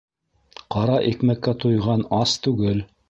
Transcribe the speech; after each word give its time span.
Ҡара 0.75 0.95
икмәккә 1.09 1.53
туйған 1.65 2.07
ас 2.21 2.35
түгел. 2.49 2.83